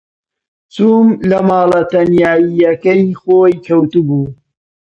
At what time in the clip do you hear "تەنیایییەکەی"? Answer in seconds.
1.91-3.03